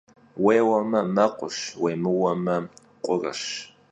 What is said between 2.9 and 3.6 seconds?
khureş.